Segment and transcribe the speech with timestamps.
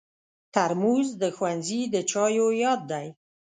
[0.53, 3.07] ترموز د ښوونځي د چایو یاد دی.